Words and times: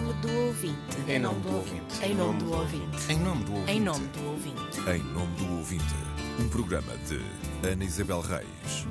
nome 0.00 0.12
do 0.20 0.32
ouvinte. 0.46 0.96
Em 1.08 1.18
nome 1.18 1.40
do 1.40 1.56
ouvinte. 1.56 2.04
Em 2.04 2.14
nome 2.14 2.38
do 2.38 2.52
ouvinte. 2.52 3.12
Em 3.12 3.18
nome 3.18 3.44
do 3.44 3.54
ouvinte. 3.54 3.72
Em 3.72 3.80
nome 3.80 4.06
do 4.06 4.26
ouvinte. 4.28 4.80
Em 4.88 5.02
nome 5.12 5.36
do 5.36 5.56
ouvinte, 5.56 5.94
um 6.38 6.48
programa 6.48 6.92
de 7.08 7.20
Ana 7.68 7.84
Isabel 7.84 8.20
Reis. 8.20 8.86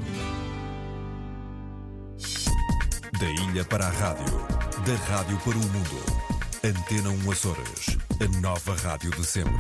Da 3.18 3.30
ilha 3.30 3.64
para 3.64 3.88
a 3.88 3.90
rádio, 3.90 4.38
da 4.86 4.96
rádio 5.06 5.38
para 5.38 5.58
o 5.58 5.70
mundo. 5.70 6.18
Antena 6.64 7.10
1 7.26 7.32
Açores, 7.32 7.98
a 8.20 8.42
nova 8.42 8.76
rádio 8.76 9.12
de 9.12 9.26
sempre. 9.26 9.54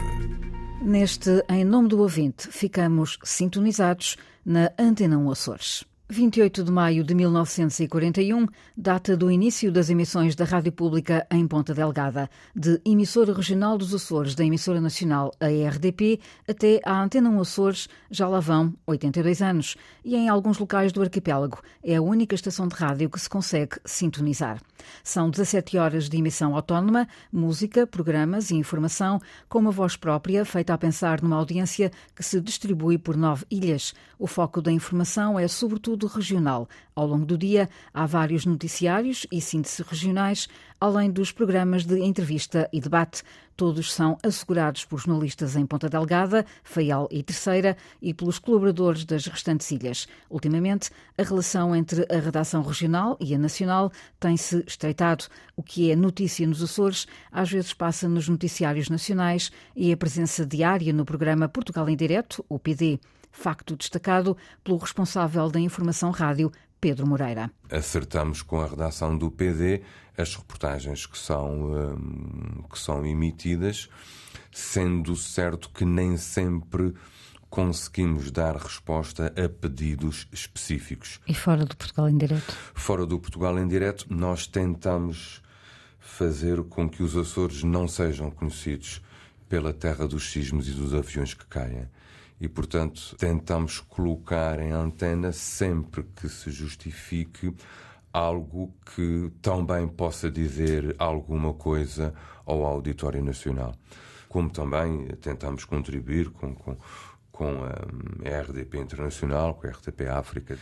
Neste 0.82 1.44
Em 1.48 1.64
Nome 1.64 1.88
do 1.88 2.00
Ouvinte, 2.02 2.50
ficamos 2.50 3.18
sintonizados 3.24 4.18
na 4.46 4.70
Antena 4.78 5.18
1 5.18 5.32
Açores. 5.32 5.86
28 6.10 6.64
de 6.64 6.72
maio 6.72 7.04
de 7.04 7.14
1941, 7.14 8.48
data 8.78 9.18
do 9.18 9.30
início 9.30 9.70
das 9.70 9.90
emissões 9.90 10.36
da 10.36 10.46
Rádio 10.46 10.72
Pública 10.72 11.28
em 11.30 11.46
Ponta 11.46 11.74
Delgada, 11.74 12.30
de 12.56 12.80
emissora 12.86 13.34
regional 13.34 13.78
dos 13.78 13.94
Açores 13.94 14.34
da 14.34 14.46
emissora 14.46 14.80
nacional 14.80 15.34
a 15.38 15.48
RDP 15.48 16.22
até 16.48 16.80
à 16.86 17.04
Antena 17.04 17.30
1 17.30 17.42
Açores, 17.42 17.90
já 18.10 18.26
lá 18.26 18.40
vão 18.40 18.74
82 18.86 19.42
anos, 19.42 19.76
e 20.06 20.16
em 20.16 20.30
alguns 20.30 20.58
locais 20.58 20.94
do 20.94 21.02
arquipélago 21.02 21.62
é 21.84 21.98
a 21.98 22.02
única 22.02 22.36
estação 22.36 22.70
de 22.70 22.76
rádio 22.76 23.10
que 23.10 23.20
se 23.20 23.30
consegue 23.30 23.76
sintonizar. 23.84 24.62
São 25.04 25.30
17 25.30 25.78
horas 25.78 26.08
de 26.08 26.16
emissão 26.16 26.56
autónoma, 26.56 27.06
música, 27.30 27.86
programas 27.86 28.50
e 28.50 28.56
informação, 28.56 29.20
com 29.50 29.60
uma 29.60 29.72
voz 29.72 29.98
própria 29.98 30.46
feita 30.46 30.74
a 30.74 30.78
pensar 30.78 31.22
numa 31.22 31.36
audiência 31.36 31.92
que 32.16 32.24
se 32.24 32.40
distribui 32.40 32.98
por 32.98 33.18
nove 33.18 33.44
ilhas. 33.52 33.94
O 34.18 34.26
foco 34.26 34.62
da 34.62 34.72
informação 34.72 35.38
é 35.38 35.50
sobretudo 35.50 35.97
regional. 36.06 36.70
Ao 36.94 37.08
longo 37.08 37.26
do 37.26 37.38
dia, 37.38 37.68
há 37.92 38.06
vários 38.06 38.46
noticiários 38.46 39.26
e 39.32 39.42
síntese 39.42 39.82
regionais, 39.82 40.48
além 40.80 41.10
dos 41.10 41.32
programas 41.32 41.86
de 41.86 42.00
entrevista 42.00 42.70
e 42.72 42.80
debate. 42.80 43.24
Todos 43.58 43.92
são 43.92 44.20
assegurados 44.22 44.86
por 44.86 45.00
jornalistas 45.00 45.56
em 45.56 45.66
Ponta 45.66 45.90
Delgada, 45.90 46.46
Faial 46.64 47.08
e 47.10 47.24
Terceira 47.24 47.76
e 48.00 48.14
pelos 48.14 48.38
colaboradores 48.38 49.04
das 49.04 49.26
restantes 49.26 49.72
ilhas. 49.72 50.08
Ultimamente, 50.30 50.92
a 51.18 51.24
relação 51.24 51.76
entre 51.76 52.06
a 52.08 52.20
redação 52.20 52.62
regional 52.62 53.18
e 53.20 53.34
a 53.34 53.38
nacional 53.40 53.92
tem-se 54.20 54.64
estreitado. 54.68 55.26
O 55.56 55.64
que 55.64 55.90
é 55.90 55.96
notícia 55.96 56.46
nos 56.46 56.62
Açores 56.62 57.08
às 57.32 57.50
vezes 57.50 57.74
passa 57.74 58.08
nos 58.08 58.30
noticiários 58.30 58.90
nacionais 58.90 59.52
e 59.76 59.92
a 59.92 59.98
presença 59.98 60.46
diária 60.46 60.94
no 60.94 61.04
programa 61.04 61.50
Portugal 61.50 61.90
em 61.90 61.96
Direto, 61.96 62.46
o 62.48 62.60
PD. 62.60 63.00
Facto 63.32 63.76
destacado 63.76 64.36
pelo 64.64 64.78
responsável 64.78 65.50
da 65.50 65.60
Informação 65.60 66.12
Rádio, 66.12 66.52
Pedro 66.80 67.08
Moreira. 67.08 67.52
Acertamos 67.72 68.42
com 68.42 68.60
a 68.60 68.68
redação 68.68 69.18
do 69.18 69.32
PD 69.32 69.82
as 70.18 70.36
reportagens 70.36 71.06
que 71.06 71.18
são, 71.18 71.72
hum, 71.72 72.64
que 72.72 72.80
são 72.80 73.06
emitidas, 73.06 73.88
sendo 74.52 75.16
certo 75.16 75.70
que 75.70 75.86
nem 75.86 76.18
sempre 76.18 76.94
conseguimos 77.50 78.32
dar 78.32 78.56
resposta 78.56 79.28
a 79.28 79.48
pedidos 79.48 80.28
específicos. 80.32 81.20
E 81.28 81.34
fora 81.34 81.66
do 81.66 81.76
Portugal 81.76 82.10
em 82.10 82.18
Direto? 82.18 82.54
Fora 82.74 83.06
do 83.06 83.20
Portugal 83.20 83.58
em 83.58 83.68
Direto, 83.68 84.06
nós 84.10 84.48
tentamos 84.48 85.42
fazer 86.00 86.64
com 86.64 86.90
que 86.90 87.04
os 87.04 87.16
Açores 87.16 87.64
não 87.64 87.88
sejam 87.88 88.32
conhecidos 88.32 89.02
pela 89.48 89.72
terra 89.72 90.08
dos 90.08 90.32
sismos 90.32 90.68
e 90.68 90.72
dos 90.72 90.94
aviões 90.94 91.34
que 91.34 91.46
caem. 91.46 91.88
E, 92.40 92.48
portanto, 92.48 93.16
tentamos 93.18 93.80
colocar 93.80 94.60
em 94.60 94.72
antena 94.72 95.32
sempre 95.32 96.04
que 96.16 96.30
se 96.30 96.52
justifique 96.52 97.54
algo 98.14 98.74
que 98.96 99.32
também 99.42 99.88
possa 99.88 100.30
dizer 100.30 100.96
alguma 100.98 101.54
coisa 101.54 102.14
ao 102.46 102.64
auditório 102.64 103.24
nacional. 103.24 103.76
Como 104.30 104.50
também 104.50 105.08
tentamos 105.22 105.66
contribuir 105.66 106.30
com, 106.30 106.54
com, 106.54 106.78
com 107.32 107.64
a 107.64 108.42
RDP 108.42 108.80
Internacional, 108.80 109.56
com 109.56 109.68
a 109.68 109.70
RTP 109.72 110.02
África. 110.08 110.58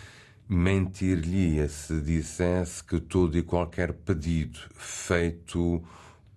Mentir-lhe 0.48 1.68
se 1.68 2.00
dissesse 2.02 2.84
que 2.84 3.00
todo 3.00 3.38
e 3.38 3.42
qualquer 3.42 3.94
pedido 3.94 4.60
feito 4.76 5.84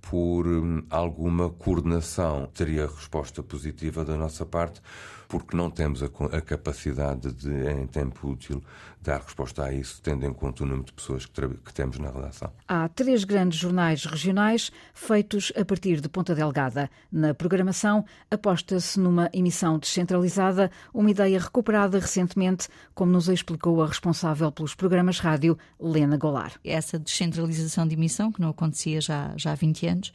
por 0.01 0.47
alguma 0.89 1.51
coordenação 1.51 2.47
teria 2.55 2.87
resposta 2.87 3.43
positiva 3.43 4.05
da 4.05 4.17
nossa 4.17 4.47
parte, 4.47 4.81
porque 5.29 5.55
não 5.55 5.71
temos 5.71 6.03
a, 6.03 6.07
a, 6.07 6.41
capacidade 6.41 7.33
de, 7.33 7.51
em 7.71 7.87
tempo 7.87 8.29
útil, 8.29 8.63
dar 9.03 9.21
resposta 9.21 9.65
a 9.65 9.73
isso, 9.73 10.01
tendo 10.03 10.25
em 10.25 10.33
conta 10.33 10.65
o 10.65 10.67
número 10.67 10.87
de 10.87 10.93
pessoas 10.93 11.27
que, 11.27 11.47
que 11.47 11.73
temos 11.73 11.99
na 11.99 12.11
redação. 12.11 12.51
Há 12.67 12.89
três 12.89 13.25
grandes 13.25 13.59
jornais 13.59 14.05
regionais 14.07 14.73
feitos 14.95 15.53
a 15.55 15.65
partir 15.65 16.01
de 16.01 16.09
Ponta 16.09 16.35
Delgada. 16.35 16.91
Na 17.13 17.35
programação, 17.35 18.05
aposta-se 18.31 18.99
numa 18.99 19.29
emissão 19.33 19.79
descentralizada, 19.79 20.71
uma 20.93 21.11
ideia 21.11 21.39
recuperada 21.39 21.99
recentemente, 21.99 22.69
como 22.95 23.13
nos 23.13 23.29
explicou 23.29 23.83
a 23.83 23.87
responsável 23.87 24.51
pelos 24.51 24.75
programas 24.75 25.19
rádio, 25.19 25.59
Lena 25.79 26.17
Golar. 26.17 26.53
Essa 26.65 26.99
descentralização 26.99 27.87
de 27.87 27.95
emissão, 27.95 28.33
que 28.33 28.41
não 28.41 28.49
acontecia 28.49 29.01
já, 29.01 29.33
já 29.37 29.53
há 29.53 29.55
20 29.55 29.87
anos, 29.87 30.13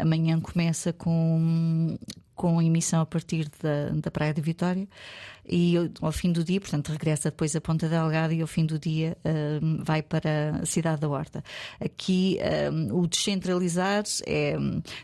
amanhã 0.00 0.40
começa 0.40 0.92
com 0.92 1.98
com 2.34 2.60
emissão 2.60 3.00
a 3.00 3.06
partir 3.06 3.50
da, 3.62 3.90
da 3.90 4.10
Praia 4.10 4.32
de 4.32 4.40
Vitória 4.40 4.88
e 5.48 5.74
ao 6.00 6.12
fim 6.12 6.32
do 6.32 6.44
dia, 6.44 6.60
portanto, 6.60 6.90
regressa 6.90 7.30
depois 7.30 7.54
a 7.56 7.60
Ponta 7.60 7.88
Delgada 7.88 8.32
e 8.32 8.40
ao 8.40 8.46
fim 8.46 8.64
do 8.64 8.78
dia 8.78 9.16
um, 9.24 9.82
vai 9.82 10.02
para 10.02 10.60
a 10.62 10.66
cidade 10.66 11.00
da 11.00 11.08
Horta. 11.08 11.42
Aqui 11.80 12.38
um, 12.72 13.00
o 13.00 13.06
descentralizar 13.06 14.04
é 14.26 14.56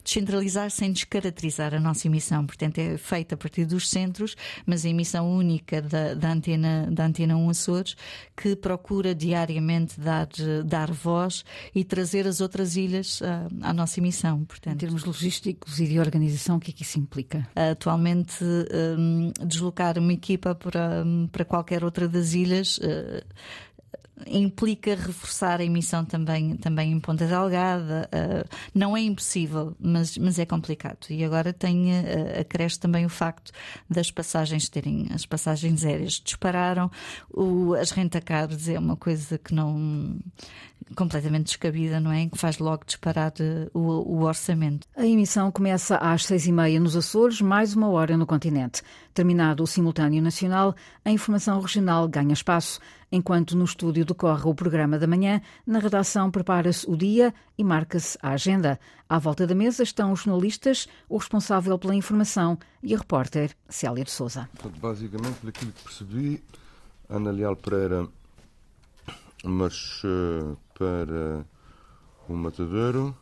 descentralizar 0.04 0.70
sem 0.70 0.92
descaracterizar 0.92 1.74
a 1.74 1.80
nossa 1.80 2.06
emissão, 2.06 2.46
portanto, 2.46 2.78
é 2.78 2.96
feita 2.96 3.34
a 3.34 3.38
partir 3.38 3.64
dos 3.64 3.88
centros, 3.88 4.36
mas 4.64 4.84
a 4.84 4.88
emissão 4.88 5.30
única 5.30 5.82
da, 5.82 6.14
da 6.14 6.32
antena 6.32 6.88
da 6.90 7.06
antena 7.06 7.36
1 7.36 7.50
Açores 7.50 7.96
que 8.36 8.54
procura 8.54 9.14
diariamente 9.14 10.00
dar 10.00 10.28
dar 10.64 10.90
voz 10.90 11.44
e 11.74 11.84
trazer 11.84 12.26
as 12.26 12.40
outras 12.40 12.76
ilhas 12.76 13.20
uh, 13.20 13.24
à 13.62 13.72
nossa 13.72 14.00
emissão. 14.00 14.44
Portanto, 14.44 14.74
em 14.74 14.78
termos 14.78 15.04
logísticos 15.04 15.80
e 15.80 15.86
de 15.86 15.98
organização, 15.98 16.56
o 16.56 16.60
que 16.60 16.70
é 16.70 16.74
que 16.74 16.82
isso 16.82 16.98
implica? 16.98 17.48
Atualmente, 17.54 18.44
um, 18.44 19.32
deslocar 19.44 19.98
uma 19.98 20.12
equipa 20.38 20.54
para, 20.54 21.04
para 21.32 21.44
qualquer 21.44 21.84
outra 21.84 22.08
das 22.08 22.32
ilhas 22.32 22.78
uh, 22.78 23.24
implica 24.26 24.94
reforçar 24.94 25.60
a 25.60 25.64
emissão 25.64 26.04
também, 26.04 26.56
também 26.56 26.92
em 26.92 27.00
Ponta 27.00 27.26
Delgada. 27.26 28.08
Uh, 28.12 28.48
não 28.74 28.96
é 28.96 29.00
impossível, 29.00 29.76
mas, 29.80 30.16
mas 30.18 30.38
é 30.38 30.46
complicado. 30.46 31.06
E 31.10 31.24
agora 31.24 31.52
tem, 31.52 31.92
uh, 31.92 32.40
acresce 32.40 32.78
também 32.78 33.04
o 33.04 33.08
facto 33.08 33.52
das 33.88 34.10
passagens 34.10 34.68
terem, 34.68 35.08
as 35.12 35.24
passagens 35.24 35.84
aéreas 35.84 36.20
dispararam, 36.24 36.90
o, 37.30 37.74
as 37.74 37.90
rentacares 37.90 38.68
é 38.68 38.78
uma 38.78 38.96
coisa 38.96 39.38
que 39.38 39.54
não 39.54 40.18
completamente 40.94 41.46
descabida, 41.46 42.00
não 42.00 42.12
é? 42.12 42.26
Que 42.26 42.38
faz 42.38 42.58
logo 42.58 42.84
disparar 42.84 43.32
o, 43.74 43.80
o, 43.80 44.22
orçamento. 44.22 44.86
A 44.96 45.06
emissão 45.06 45.50
começa 45.50 45.96
às 45.96 46.24
seis 46.24 46.46
e 46.46 46.52
meia 46.52 46.80
nos 46.80 46.96
Açores, 46.96 47.40
mais 47.40 47.74
uma 47.74 47.88
hora 47.88 48.16
no 48.16 48.26
continente. 48.26 48.82
Terminado 49.12 49.62
o 49.62 49.66
simultâneo 49.66 50.22
nacional, 50.22 50.74
a 51.04 51.10
informação 51.10 51.60
regional 51.60 52.08
ganha 52.08 52.32
espaço. 52.32 52.80
Enquanto 53.10 53.56
no 53.56 53.64
estúdio 53.64 54.04
decorre 54.08 54.48
o 54.48 54.54
programa 54.54 54.98
da 54.98 55.06
manhã, 55.06 55.40
na 55.66 55.78
redação 55.78 56.30
prepara-se 56.30 56.88
o 56.90 56.96
dia 56.96 57.32
e 57.56 57.64
marca-se 57.64 58.18
a 58.22 58.30
agenda. 58.30 58.78
À 59.08 59.18
volta 59.18 59.46
da 59.46 59.54
mesa 59.54 59.82
estão 59.82 60.12
os 60.12 60.20
jornalistas, 60.20 60.88
o 61.08 61.16
responsável 61.16 61.78
pela 61.78 61.94
informação 61.94 62.58
e 62.82 62.94
a 62.94 62.98
repórter 62.98 63.54
Célia 63.68 64.04
de 64.04 64.10
Souza. 64.10 64.48
Basicamente, 64.80 65.38
pelo 65.40 65.52
que 65.52 65.66
percebi, 65.66 66.42
Ana 67.08 67.30
Leal 67.30 67.56
Pereira 67.56 68.08
mas 69.44 70.02
uh, 70.04 70.56
para 70.76 71.44
o 72.28 72.32
Matadouro. 72.34 73.16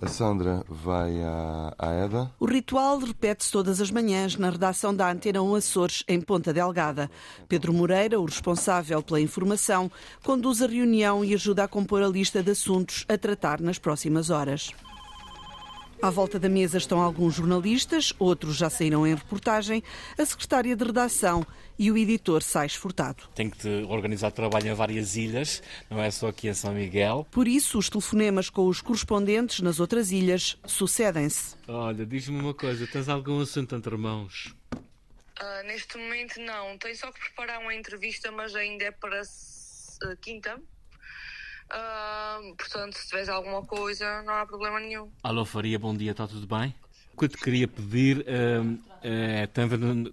A 0.00 0.06
Sandra 0.06 0.64
vai 0.68 1.20
à, 1.22 1.74
à 1.76 2.04
EDA. 2.04 2.30
O 2.38 2.46
ritual 2.46 3.00
repete-se 3.00 3.50
todas 3.50 3.80
as 3.80 3.90
manhãs 3.90 4.36
na 4.36 4.48
redação 4.48 4.94
da 4.94 5.10
Antena 5.10 5.42
1 5.42 5.54
Açores, 5.56 6.04
em 6.06 6.20
Ponta 6.20 6.52
Delgada. 6.52 7.10
Pedro 7.48 7.72
Moreira, 7.72 8.20
o 8.20 8.24
responsável 8.24 9.02
pela 9.02 9.20
informação, 9.20 9.90
conduz 10.22 10.62
a 10.62 10.68
reunião 10.68 11.24
e 11.24 11.34
ajuda 11.34 11.64
a 11.64 11.68
compor 11.68 12.02
a 12.02 12.08
lista 12.08 12.42
de 12.44 12.52
assuntos 12.52 13.04
a 13.08 13.18
tratar 13.18 13.60
nas 13.60 13.78
próximas 13.78 14.30
horas. 14.30 14.72
À 16.00 16.10
volta 16.10 16.38
da 16.38 16.48
mesa 16.48 16.78
estão 16.78 17.00
alguns 17.00 17.34
jornalistas, 17.34 18.12
outros 18.20 18.56
já 18.56 18.70
saíram 18.70 19.04
em 19.04 19.16
reportagem, 19.16 19.82
a 20.16 20.24
secretária 20.24 20.76
de 20.76 20.84
redação 20.84 21.44
e 21.76 21.90
o 21.90 21.98
editor 21.98 22.40
Sais 22.40 22.74
Furtado. 22.74 23.24
Tem 23.34 23.50
que 23.50 23.68
organizar 23.88 24.30
trabalho 24.30 24.68
em 24.68 24.74
várias 24.74 25.16
ilhas, 25.16 25.60
não 25.90 26.00
é 26.00 26.08
só 26.12 26.28
aqui 26.28 26.48
em 26.48 26.54
São 26.54 26.72
Miguel. 26.72 27.26
Por 27.32 27.48
isso, 27.48 27.78
os 27.78 27.90
telefonemas 27.90 28.48
com 28.48 28.68
os 28.68 28.80
correspondentes 28.80 29.60
nas 29.60 29.80
outras 29.80 30.12
ilhas 30.12 30.56
sucedem-se. 30.64 31.56
Olha, 31.66 32.06
diz-me 32.06 32.38
uma 32.38 32.54
coisa, 32.54 32.86
tens 32.86 33.08
algum 33.08 33.40
assunto 33.40 33.74
entre 33.74 33.96
mãos? 33.96 34.54
Uh, 34.72 35.66
neste 35.66 35.98
momento 35.98 36.40
não, 36.40 36.78
tenho 36.78 36.96
só 36.96 37.10
que 37.10 37.18
preparar 37.18 37.60
uma 37.60 37.74
entrevista, 37.74 38.30
mas 38.30 38.54
ainda 38.54 38.84
é 38.84 38.90
para 38.92 39.20
uh, 39.22 40.16
quinta. 40.20 40.60
Ah, 41.70 42.40
portanto, 42.56 42.96
se 42.96 43.06
tiveres 43.08 43.28
alguma 43.28 43.62
coisa, 43.64 44.22
não 44.22 44.34
há 44.34 44.46
problema 44.46 44.80
nenhum. 44.80 45.10
Alô, 45.22 45.44
Faria, 45.44 45.78
bom 45.78 45.94
dia, 45.94 46.12
está 46.12 46.26
tudo 46.26 46.46
bem? 46.46 46.74
O 47.14 47.18
que 47.18 47.24
eu 47.24 47.28
te 47.28 47.36
queria 47.36 47.66
pedir 47.68 48.24
hum, 48.28 48.78
é, 49.02 49.46
também 49.48 49.78
na, 49.78 50.10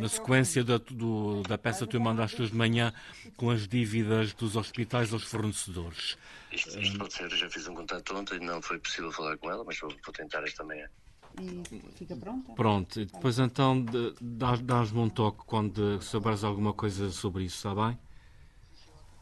na 0.00 0.08
sequência 0.08 0.62
da, 0.64 0.78
do- 0.78 1.42
da 1.42 1.58
peça 1.58 1.84
que 1.86 1.92
tu 1.92 2.00
mandaste 2.00 2.40
hoje 2.40 2.52
de 2.52 2.56
manhã 2.56 2.92
com 3.36 3.50
as 3.50 3.66
dívidas 3.66 4.32
dos 4.32 4.56
hospitais 4.56 5.12
aos 5.12 5.24
fornecedores. 5.24 6.16
Isto, 6.52 6.78
isto 6.80 6.98
pode 6.98 7.12
ser, 7.12 7.24
eu 7.24 7.36
já 7.36 7.50
fiz 7.50 7.66
um 7.66 7.74
contato 7.74 8.14
ontem, 8.16 8.38
não 8.38 8.62
foi 8.62 8.78
possível 8.78 9.10
falar 9.10 9.36
com 9.36 9.50
ela, 9.50 9.64
mas 9.64 9.78
vou, 9.80 9.90
vou 9.90 10.14
tentar 10.14 10.42
esta 10.44 10.62
manhã. 10.64 10.86
Fica 11.96 12.14
pronta? 12.16 12.52
Pronto, 12.54 13.00
e 13.00 13.04
depois 13.06 13.38
então 13.40 13.84
dás-me 14.20 15.00
um 15.00 15.08
toque 15.10 15.42
quando 15.44 16.00
souberes 16.00 16.44
alguma 16.44 16.72
coisa 16.72 17.10
sobre 17.10 17.44
isso, 17.44 17.56
está 17.56 17.74
bem? 17.74 17.98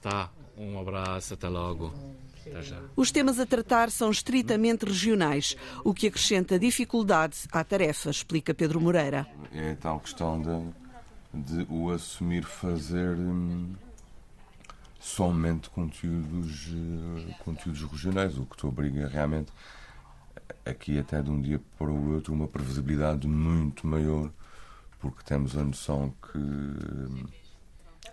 Tá, 0.03 0.31
um 0.59 0.81
abraço, 0.81 1.35
até 1.35 1.49
logo. 1.49 1.95
Até 2.41 2.61
já. 2.61 2.81
Os 2.97 3.13
temas 3.13 3.39
a 3.39 3.47
tratar 3.47 3.91
são 3.91 4.11
estritamente 4.11 4.85
regionais, 4.85 5.57
o 5.85 5.95
que 5.95 6.09
acrescenta 6.09 6.59
dificuldade 6.59 7.39
à 7.53 7.63
tarefa, 7.63 8.11
explica 8.11 8.53
Pedro 8.53 8.81
Moreira. 8.81 9.27
É 9.53 9.71
a 9.71 9.77
tal 9.77 10.01
questão 10.01 10.43
de, 11.33 11.63
de 11.63 11.67
o 11.73 11.91
assumir 11.91 12.45
fazer 12.45 13.17
hum, 13.17 13.75
somente 14.99 15.71
conteúdos, 15.71 16.69
eh, 16.69 17.35
conteúdos 17.45 17.83
regionais, 17.83 18.37
o 18.37 18.45
que 18.45 18.57
te 18.57 18.67
obriga 18.67 19.07
realmente 19.07 19.53
aqui 20.65 20.99
até 20.99 21.23
de 21.23 21.31
um 21.31 21.41
dia 21.41 21.61
para 21.79 21.91
o 21.91 22.15
outro 22.15 22.35
uma 22.35 22.49
previsibilidade 22.49 23.27
muito 23.27 23.87
maior, 23.87 24.31
porque 25.01 25.23
temos 25.25 25.57
a 25.57 25.63
noção 25.63 26.13
que 26.33 26.39
hum, 26.39 27.25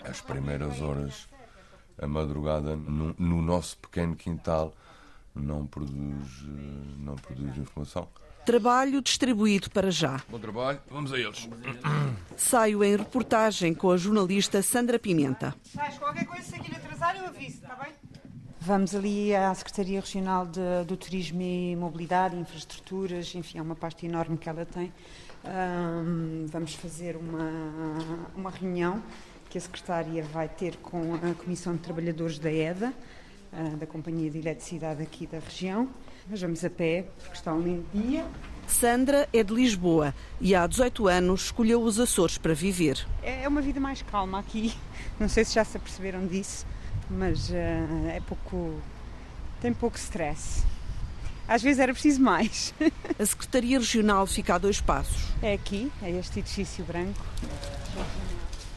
as 0.03 0.21
primeiras 0.21 0.81
horas, 0.81 1.27
a 2.01 2.07
madrugada, 2.07 2.75
no, 2.75 3.13
no 3.17 3.41
nosso 3.41 3.77
pequeno 3.77 4.15
quintal, 4.15 4.73
não 5.35 5.65
produz, 5.65 6.43
eh, 6.43 6.95
não 6.99 7.15
produz 7.15 7.57
informação. 7.57 8.07
Trabalho 8.45 9.01
distribuído 9.01 9.69
para 9.69 9.91
já. 9.91 10.21
Bom 10.29 10.39
trabalho, 10.39 10.79
vamos 10.89 11.13
a 11.13 11.19
eles. 11.19 11.47
Saio 12.35 12.83
em 12.83 12.95
reportagem 12.95 13.73
com 13.73 13.91
a 13.91 13.97
jornalista 13.97 14.61
Sandra 14.61 14.97
Pimenta. 14.97 15.53
Sais 15.63 15.97
qualquer 15.99 16.25
coisa, 16.25 16.43
se 16.43 16.55
aquilo 16.55 16.77
atrasar, 16.77 17.15
eu 17.17 17.27
aviso, 17.27 17.57
está 17.61 17.75
bem? 17.75 17.93
Vamos 18.61 18.93
ali 18.95 19.35
à 19.35 19.53
Secretaria 19.53 19.99
Regional 20.01 20.45
de- 20.45 20.83
do 20.87 20.97
Turismo 20.97 21.41
e 21.41 21.75
Mobilidade, 21.75 22.35
Infraestruturas, 22.35 23.33
enfim, 23.35 23.57
é 23.57 23.61
uma 23.61 23.75
pasta 23.75 24.05
enorme 24.05 24.37
que 24.37 24.49
ela 24.49 24.65
tem. 24.65 24.91
Ahm, 25.45 26.45
vamos 26.47 26.73
fazer 26.73 27.15
uma, 27.15 27.49
uma 28.35 28.49
reunião 28.49 29.01
que 29.49 29.57
a 29.57 29.61
Secretária 29.61 30.23
vai 30.23 30.47
ter 30.47 30.77
com 30.77 31.15
a 31.15 31.33
Comissão 31.33 31.73
de 31.73 31.79
Trabalhadores 31.79 32.37
da 32.37 32.51
EDA, 32.51 32.93
ah, 33.51 33.75
da 33.77 33.87
Companhia 33.87 34.29
de 34.29 34.37
Eletricidade 34.37 35.01
aqui 35.01 35.25
da 35.25 35.39
região. 35.39 35.89
Nós 36.29 36.39
vamos 36.39 36.63
a 36.63 36.69
pé, 36.69 37.07
porque 37.17 37.35
está 37.35 37.51
um 37.53 37.61
lindo 37.61 37.85
dia. 37.91 38.23
Sandra 38.67 39.27
é 39.33 39.43
de 39.43 39.51
Lisboa 39.51 40.13
e 40.39 40.53
há 40.53 40.67
18 40.67 41.07
anos 41.07 41.45
escolheu 41.45 41.81
os 41.81 41.99
Açores 41.99 42.37
para 42.37 42.53
viver. 42.53 43.03
É 43.23 43.47
uma 43.47 43.61
vida 43.61 43.79
mais 43.79 44.03
calma 44.03 44.39
aqui. 44.39 44.75
Não 45.19 45.27
sei 45.27 45.43
se 45.43 45.55
já 45.55 45.65
se 45.65 45.75
aperceberam 45.75 46.27
disso, 46.27 46.67
mas 47.09 47.51
ah, 47.51 48.11
é 48.11 48.21
pouco. 48.21 48.79
tem 49.59 49.73
pouco 49.73 49.97
stress. 49.97 50.63
Às 51.47 51.63
vezes 51.63 51.79
era 51.79 51.91
preciso 51.91 52.21
mais. 52.21 52.75
A 53.17 53.25
Secretaria 53.25 53.79
Regional 53.79 54.27
fica 54.27 54.53
a 54.53 54.57
dois 54.59 54.79
passos. 54.79 55.33
É 55.41 55.53
aqui, 55.53 55.91
é 56.03 56.11
este 56.11 56.37
edifício 56.37 56.85
branco. 56.85 57.19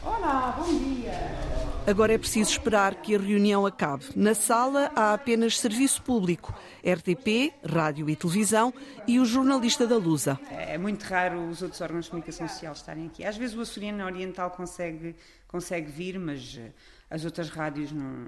Olá, 0.05 0.53
bom 0.57 0.77
dia! 0.79 1.13
Agora 1.87 2.13
é 2.13 2.17
preciso 2.17 2.51
esperar 2.51 2.95
que 2.95 3.15
a 3.15 3.19
reunião 3.19 3.65
acabe. 3.65 4.05
Na 4.15 4.33
sala 4.33 4.91
há 4.95 5.13
apenas 5.13 5.59
serviço 5.59 6.01
público, 6.01 6.53
RTP, 6.79 7.53
rádio 7.65 8.09
e 8.09 8.15
televisão 8.15 8.73
e 9.05 9.19
o 9.19 9.25
jornalista 9.25 9.85
da 9.85 9.97
Lusa. 9.97 10.39
É 10.49 10.77
muito 10.77 11.03
raro 11.03 11.47
os 11.49 11.61
outros 11.61 11.81
órgãos 11.81 12.05
de 12.05 12.11
comunicação 12.11 12.47
social 12.47 12.73
estarem 12.73 13.07
aqui. 13.07 13.25
Às 13.25 13.37
vezes 13.37 13.55
o 13.55 13.61
açoriano 13.61 14.03
oriental 14.05 14.51
consegue, 14.51 15.15
consegue 15.47 15.91
vir, 15.91 16.17
mas 16.19 16.57
eh, 16.57 16.71
as 17.09 17.25
outras 17.25 17.49
rádios 17.49 17.91
não, 17.91 18.27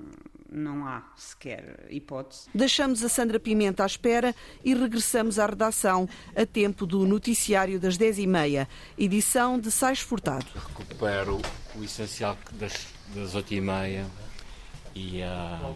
não 0.52 0.86
há 0.86 1.04
sequer 1.16 1.88
hipótese. 1.90 2.50
Deixamos 2.54 3.04
a 3.04 3.10
Sandra 3.10 3.40
Pimenta 3.40 3.84
à 3.84 3.86
espera 3.86 4.36
e 4.64 4.74
regressamos 4.74 5.40
à 5.40 5.46
redação 5.46 6.08
a 6.36 6.46
tempo 6.46 6.86
do 6.86 7.06
noticiário 7.06 7.80
das 7.80 7.98
10h30, 7.98 8.68
edição 8.98 9.60
de 9.60 9.72
Sais 9.72 10.00
Furtado. 10.00 10.46
Recupero 10.54 11.42
o 11.78 11.84
essencial 11.84 12.38
das, 12.54 12.88
das 13.14 13.36
8h30 13.36 14.06
e, 14.96 15.22
ah, 15.22 15.74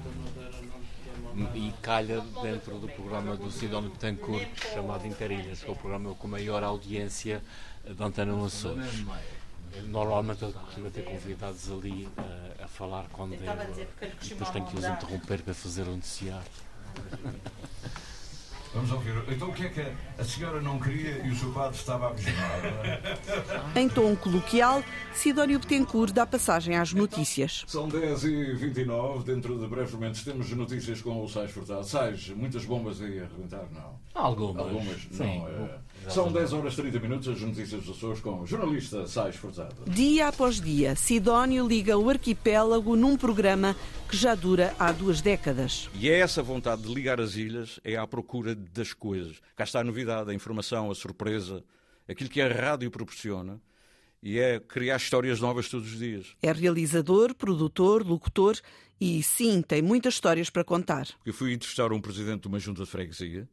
e 1.54 1.74
calha 1.82 2.22
dentro 2.42 2.80
do 2.80 2.88
programa 2.88 3.36
do 3.36 3.52
Sidónio 3.52 3.90
Betancourt 3.90 4.48
chamado 4.74 5.06
Interilhas, 5.06 5.62
que 5.62 5.70
é 5.70 5.72
o 5.72 5.76
programa 5.76 6.16
com 6.16 6.28
maior 6.28 6.64
audiência 6.64 7.42
da 7.98 8.06
Antena 8.06 8.32
no 8.32 8.46
Açores. 8.46 9.06
Normalmente 9.86 10.42
eu 10.42 10.52
costumo 10.52 10.90
ter 10.90 11.04
convidados 11.04 11.70
ali 11.70 12.08
ah, 12.18 12.64
a 12.64 12.68
falar 12.68 13.06
quando 13.12 13.34
eu, 13.34 13.42
depois 14.28 14.50
tenho 14.50 14.66
que 14.66 14.78
os 14.78 14.86
interromper 14.86 15.42
para 15.42 15.54
fazer 15.54 15.84
o 15.84 15.92
noticiário. 15.92 16.52
Vamos 18.74 18.92
ouvir. 18.92 19.14
Então 19.28 19.50
o 19.50 19.54
que 19.54 19.66
é 19.66 19.70
que 19.70 19.82
a 20.18 20.24
senhora 20.24 20.62
não 20.62 20.80
queria 20.80 21.26
e 21.26 21.30
o 21.32 21.36
seu 21.36 21.52
padre 21.52 21.76
estava 21.76 22.06
a 22.06 22.10
apaixonado? 22.10 23.76
Em 23.76 23.90
tom 23.90 24.16
coloquial, 24.16 24.84
Sidónio 25.14 25.60
Betancourt 25.60 26.14
dá 26.14 26.26
passagem 26.26 26.76
às 26.76 26.94
notícias. 26.94 27.64
São 27.68 27.88
10 27.88 28.24
e 28.26 28.54
29 28.54 29.24
dentro 29.24 29.58
de 29.58 29.68
breves 29.68 29.94
momentos 29.94 30.24
temos 30.24 30.52
notícias 30.52 31.02
com 31.02 31.24
o 31.24 31.28
Sais 31.28 31.52
Furtado. 31.52 31.84
Sais, 31.84 32.30
muitas 32.30 32.64
bombas 32.66 33.02
aí 33.02 33.20
a 33.20 33.24
arrebentar, 33.24 33.66
não? 33.72 34.00
Algumas. 34.14 34.66
Algumas, 34.66 35.02
Sim. 35.12 35.40
não. 35.40 35.48
é. 35.48 35.80
São 36.08 36.32
10 36.32 36.54
horas 36.54 36.74
e 36.74 36.78
30 36.78 37.00
minutos 37.00 37.28
as 37.28 37.42
notícias 37.42 37.84
dos 37.84 37.98
Açores 37.98 38.20
com 38.20 38.42
o 38.42 38.46
jornalista 38.46 39.06
Sais 39.06 39.36
Furtado. 39.36 39.76
Dia 39.88 40.28
após 40.28 40.62
dia, 40.62 40.96
Sidónio 40.96 41.68
liga 41.68 41.98
o 41.98 42.10
arquipélago 42.10 42.96
num 42.96 43.18
programa 43.18 43.76
que 44.08 44.16
já 44.16 44.34
dura 44.34 44.74
há 44.80 44.92
duas 44.92 45.22
décadas. 45.22 45.90
E 45.94 46.10
é 46.10 46.20
essa 46.20 46.42
vontade 46.42 46.82
de 46.82 46.94
ligar 46.94 47.20
as 47.20 47.36
ilhas, 47.36 47.80
é 47.84 47.96
à 47.96 48.08
procura 48.08 48.56
das 48.56 48.94
coisas. 48.94 49.38
Cá 49.56 49.64
está 49.64 49.82
a 49.82 49.84
novidade, 49.84 50.32
a 50.32 50.34
informação, 50.34 50.90
a 50.90 50.96
surpresa, 50.96 51.64
aquilo 52.08 52.30
que 52.30 52.42
a 52.42 52.48
rádio 52.48 52.90
proporciona. 52.90 53.62
E 54.22 54.38
é 54.38 54.60
criar 54.60 54.98
histórias 54.98 55.40
novas 55.40 55.70
todos 55.70 55.94
os 55.94 55.98
dias. 55.98 56.36
É 56.42 56.52
realizador, 56.52 57.34
produtor, 57.34 58.06
locutor 58.06 58.58
e, 59.00 59.24
sim, 59.24 59.62
tem 59.62 59.82
muitas 59.82 60.16
histórias 60.16 60.50
para 60.50 60.64
contar. 60.64 61.08
Eu 61.26 61.34
fui 61.34 61.54
entrevistar 61.54 61.94
um 61.94 62.02
presidente 62.02 62.42
de 62.42 62.48
uma 62.50 62.60
junta 62.60 62.84
de 62.84 62.90
freguesia. 62.90 63.48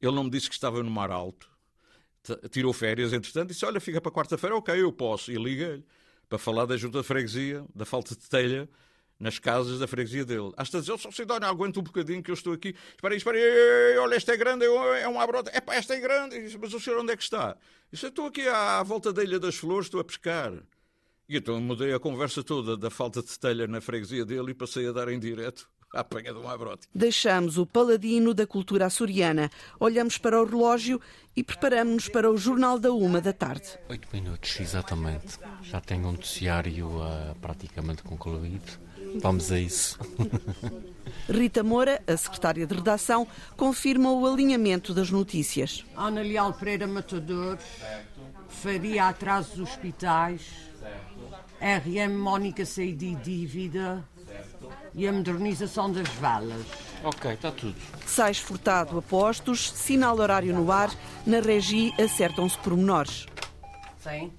Ele 0.00 0.12
não 0.12 0.24
me 0.24 0.30
disse 0.30 0.48
que 0.48 0.54
estava 0.54 0.82
no 0.82 0.90
Mar 0.90 1.12
Alto. 1.12 1.51
Tirou 2.50 2.72
férias, 2.72 3.12
entretanto, 3.12 3.48
disse: 3.48 3.64
Olha, 3.64 3.80
fica 3.80 4.00
para 4.00 4.12
quarta-feira, 4.12 4.56
ok, 4.56 4.80
eu 4.80 4.92
posso. 4.92 5.32
E 5.32 5.36
liguei-lhe 5.36 5.84
para 6.28 6.38
falar 6.38 6.66
da 6.66 6.76
junta 6.76 7.00
de 7.00 7.06
freguesia, 7.06 7.64
da 7.74 7.84
falta 7.84 8.14
de 8.14 8.28
telha 8.28 8.68
nas 9.18 9.38
casas 9.38 9.78
da 9.78 9.86
freguesia 9.86 10.24
dele. 10.24 10.52
Às 10.56 10.68
vezes, 10.68 10.88
eu 10.88 10.98
só 10.98 11.10
Sidónio, 11.10 11.48
aguenta 11.48 11.78
um 11.80 11.82
bocadinho 11.82 12.22
que 12.22 12.30
eu 12.30 12.34
estou 12.34 12.52
aqui. 12.52 12.74
Espera 12.94 13.14
aí, 13.14 13.18
espera 13.18 13.38
aí, 13.38 13.98
olha, 13.98 14.14
esta 14.16 14.32
é 14.32 14.36
grande, 14.36 14.64
é 14.64 15.08
um 15.08 15.20
abrota. 15.20 15.50
É 15.54 15.60
pá, 15.60 15.74
esta 15.74 15.94
é 15.94 16.00
grande. 16.00 16.58
Mas 16.60 16.72
o 16.74 16.80
senhor 16.80 17.00
onde 17.00 17.12
é 17.12 17.16
que 17.16 17.22
está? 17.22 17.56
Disse, 17.90 18.06
"Eu 18.06 18.10
estou 18.10 18.26
aqui 18.26 18.46
à 18.48 18.82
volta 18.82 19.12
da 19.12 19.22
Ilha 19.22 19.38
das 19.38 19.56
Flores, 19.56 19.86
estou 19.86 20.00
a 20.00 20.04
pescar. 20.04 20.52
E 21.28 21.36
então 21.36 21.60
mudei 21.60 21.92
a 21.92 22.00
conversa 22.00 22.42
toda 22.42 22.76
da 22.76 22.90
falta 22.90 23.22
de 23.22 23.38
telha 23.38 23.66
na 23.66 23.80
freguesia 23.80 24.24
dele 24.24 24.50
e 24.50 24.54
passei 24.54 24.88
a 24.88 24.92
dar 24.92 25.08
em 25.08 25.18
direto 25.18 25.68
à 25.94 26.00
apanha 26.00 26.32
de 26.32 26.38
um 26.38 26.48
abrote. 26.48 26.88
Deixamos 26.94 27.58
o 27.58 27.66
paladino 27.66 28.32
da 28.32 28.46
cultura 28.46 28.86
açoriana, 28.86 29.50
olhamos 29.78 30.18
para 30.18 30.40
o 30.40 30.44
relógio 30.44 31.00
e 31.36 31.44
preparamos-nos 31.44 32.08
para 32.08 32.30
o 32.30 32.36
Jornal 32.36 32.78
da 32.78 32.92
Uma 32.92 33.20
da 33.20 33.32
tarde. 33.32 33.78
Oito 33.88 34.08
minutos, 34.12 34.58
exatamente. 34.58 35.38
Já 35.62 35.80
tenho 35.80 36.08
um 36.08 36.12
noticiário 36.12 37.02
ah, 37.02 37.34
praticamente 37.40 38.02
concluído. 38.02 38.80
Vamos 39.20 39.52
a 39.52 39.58
isso. 39.58 39.98
Rita 41.28 41.62
Moura, 41.62 42.02
a 42.06 42.16
secretária 42.16 42.66
de 42.66 42.74
redação, 42.74 43.28
confirma 43.56 44.10
o 44.10 44.26
alinhamento 44.26 44.94
das 44.94 45.10
notícias. 45.10 45.84
Ana 45.94 46.22
Leal 46.22 46.54
Pereira 46.54 46.86
Matador, 46.86 47.58
Faria 48.48 49.08
Atrasos 49.08 49.58
Hospitais, 49.58 50.42
RM 51.60 52.16
Mónica 52.16 52.64
Seidi 52.64 53.14
Dívida 53.16 54.02
e 54.94 55.06
a 55.08 55.12
modernização 55.12 55.90
das 55.90 56.08
valas. 56.08 56.64
ok, 57.02 57.32
está 57.32 57.50
tudo. 57.50 57.74
Sais 58.06 58.38
Furtado 58.38 58.98
a 58.98 59.02
postos, 59.02 59.72
sinal 59.72 60.18
horário 60.18 60.54
no 60.54 60.70
ar, 60.70 60.90
na 61.26 61.40
regi 61.40 61.92
acertam-se 62.00 62.58
pormenores. 62.58 63.26
Sim? 64.02 64.30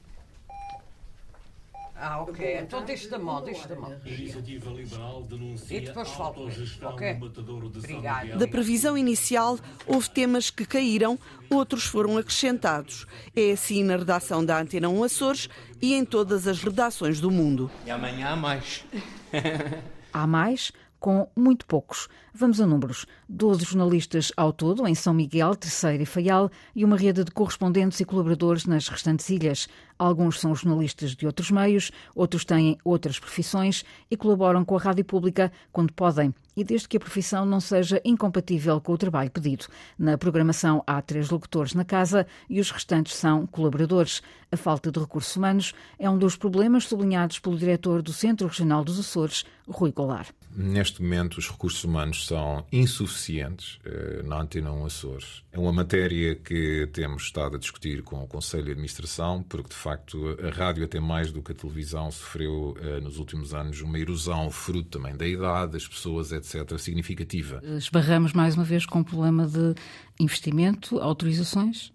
Ah, 1.95 2.22
ok. 2.22 2.57
Então 2.60 2.83
deixa 2.83 3.07
da 3.10 3.17
mão, 3.17 3.41
deixa 3.41 3.65
da 3.65 3.75
mão. 3.77 3.95
Iniciativa 4.05 4.69
Liberal 4.72 5.24
denuncia 5.24 5.77
E 5.77 5.81
depois 5.81 6.10
falo. 6.10 6.25
autogestão 6.43 6.89
Ok? 6.89 7.13
do 7.13 7.19
matadouro 7.27 7.69
de. 7.69 8.38
Da 8.38 8.45
previsão 8.48 8.98
inicial, 8.98 9.57
houve 9.88 10.10
temas 10.10 10.50
que 10.50 10.65
caíram, 10.65 11.17
outros 11.50 11.86
foram 11.86 12.17
acrescentados. 12.17 13.07
É 13.33 13.51
assim 13.53 13.86
na 13.86 13.95
redação 13.95 14.43
da 14.43 14.60
Antena 14.60 14.89
1 14.89 15.01
Açores 15.01 15.50
e 15.81 15.93
em 15.93 16.03
todas 16.03 16.45
as 16.45 16.62
redações 16.62 17.22
do 17.22 17.31
mundo. 17.31 17.72
E 17.86 17.91
amanhã 17.91 18.31
há 18.31 18.36
mais. 18.36 18.83
Há 20.13 20.27
mais 20.27 20.72
com 21.03 21.27
muito 21.36 21.65
poucos. 21.65 22.08
Vamos 22.34 22.62
a 22.62 22.65
números. 22.65 23.05
12 23.27 23.65
jornalistas 23.65 24.32
ao 24.38 24.53
todo, 24.53 24.88
em 24.88 24.96
São 24.96 25.13
Miguel, 25.13 25.53
Terceira 25.53 26.01
e 26.01 26.05
Faial, 26.05 26.50
e 26.74 26.86
uma 26.86 26.96
rede 26.96 27.25
de 27.25 27.32
correspondentes 27.32 28.00
e 28.00 28.05
colaboradores 28.05 28.65
nas 28.65 28.88
restantes 28.88 29.29
ilhas. 29.29 29.67
Alguns 30.00 30.39
são 30.39 30.55
jornalistas 30.55 31.13
de 31.13 31.25
outros 31.25 31.51
meios, 31.51 31.91
outros 32.15 32.46
têm 32.46 32.77
outras 32.86 33.20
profissões 33.20 33.84
e 34.10 34.15
colaboram 34.15 34.63
com 34.63 34.77
a 34.77 34.79
rádio 34.79 35.03
pública 35.03 35.51
quando 35.74 35.91
podem 35.91 36.34
e 36.55 36.63
desde 36.63 36.88
que 36.88 36.98
a 36.98 37.00
profissão 37.00 37.45
não 37.45 37.60
seja 37.60 38.01
incompatível 38.03 38.79
com 38.79 38.93
o 38.93 38.98
trabalho 38.98 39.31
pedido. 39.31 39.65
Na 39.98 40.17
programação 40.17 40.83
há 40.86 41.01
três 41.01 41.29
locutores 41.29 41.74
na 41.74 41.86
casa 41.86 42.27
e 42.50 42.60
os 42.60 42.72
restantes 42.72 43.15
são 43.15 43.45
colaboradores. 43.48 44.22
A 44.51 44.57
falta 44.57 44.91
de 44.91 45.00
recursos 45.00 45.36
humanos 45.36 45.74
é 45.98 46.10
um 46.10 46.17
dos 46.17 46.36
problemas 46.36 46.86
sublinhados 46.86 47.39
pelo 47.39 47.57
diretor 47.57 48.01
do 48.01 48.13
Centro 48.13 48.48
Regional 48.48 48.83
dos 48.83 49.00
Açores, 49.00 49.45
Rui 49.67 49.91
Golar. 49.91 50.27
Neste 50.55 51.01
momento, 51.01 51.38
os 51.38 51.50
recursos 51.50 51.83
humanos 51.83 52.27
são 52.27 52.65
insuficientes 52.72 53.79
eh, 53.86 54.22
na 54.24 54.41
Antena 54.41 54.72
1 54.72 54.86
Açores. 54.86 55.43
É 55.51 55.60
uma 55.60 55.72
matéria 55.72 56.36
que 56.36 56.88
temos 56.93 57.24
estado 57.24 57.55
a 57.55 57.60
discutir 57.60 58.03
com 58.03 58.24
o 58.24 58.27
Conselho 58.27 58.65
de 58.65 58.72
Administração, 58.72 59.43
porque 59.43 59.69
de 59.69 59.75
facto 59.75 60.38
a 60.43 60.50
rádio, 60.50 60.83
até 60.83 61.00
mais 61.00 61.31
do 61.31 61.41
que 61.41 61.51
a 61.51 61.55
televisão, 61.55 62.12
sofreu 62.12 62.75
eh, 62.81 63.00
nos 63.00 63.17
últimos 63.17 63.53
anos 63.53 63.81
uma 63.81 63.98
erosão, 63.98 64.50
fruto 64.51 64.89
também 64.89 65.15
da 65.15 65.27
idade, 65.27 65.74
das 65.74 65.88
pessoas, 65.88 66.31
etc., 66.31 66.77
significativa. 66.77 67.62
Esbarramos 67.77 68.33
mais 68.33 68.55
uma 68.55 68.63
vez 68.63 68.86
com 68.86 69.00
um 69.00 69.03
problema 69.03 69.48
de 69.48 69.74
investimento, 70.19 71.00
autorizações? 71.00 71.91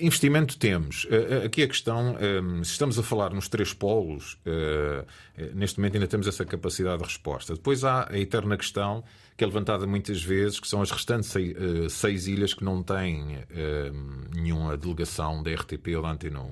Investimento 0.00 0.58
temos. 0.58 1.06
Eh, 1.10 1.46
aqui 1.46 1.62
a 1.62 1.68
questão, 1.68 2.16
eh, 2.18 2.40
se 2.64 2.72
estamos 2.72 2.98
a 2.98 3.02
falar 3.02 3.32
nos 3.32 3.48
três 3.48 3.72
polos, 3.72 4.38
neste 5.54 5.78
momento 5.78 5.94
ainda 5.94 6.06
temos 6.06 6.26
essa 6.26 6.44
capacidade 6.44 6.98
de 6.98 7.04
resposta. 7.04 7.54
Depois 7.54 7.84
há 7.84 7.87
a 7.88 8.18
eterna 8.18 8.56
questão, 8.56 9.02
que 9.36 9.44
é 9.44 9.46
levantada 9.46 9.86
muitas 9.86 10.22
vezes, 10.22 10.60
que 10.60 10.68
são 10.68 10.82
as 10.82 10.90
restantes 10.90 11.32
seis 11.90 12.26
ilhas 12.26 12.54
que 12.54 12.64
não 12.64 12.82
têm 12.82 13.38
nenhuma 14.34 14.76
delegação 14.76 15.42
da 15.42 15.52
RTP 15.52 15.96
ou 15.96 16.02
da 16.02 16.10
Antena 16.10 16.40
1. 16.40 16.50